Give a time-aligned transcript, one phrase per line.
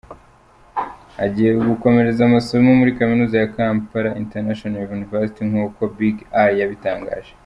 [1.23, 7.31] Agiye gukomereza amasomo muri kaminuza ya Kampala International University nk’uko Big Eye yabitangaje.